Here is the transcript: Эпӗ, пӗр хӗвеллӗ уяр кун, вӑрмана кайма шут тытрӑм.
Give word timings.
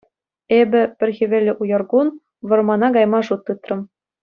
Эпӗ, 0.59 0.81
пӗр 0.97 1.09
хӗвеллӗ 1.17 1.53
уяр 1.61 1.83
кун, 1.89 2.07
вӑрмана 2.47 2.87
кайма 2.93 3.19
шут 3.25 3.41
тытрӑм. 3.45 3.81